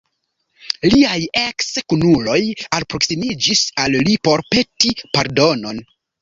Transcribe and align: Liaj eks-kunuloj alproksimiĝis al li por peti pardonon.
Liaj 0.93 1.17
eks-kunuloj 1.41 2.37
alproksimiĝis 2.79 3.61
al 3.85 3.99
li 4.09 4.17
por 4.29 4.45
peti 4.55 4.97
pardonon. 5.13 5.85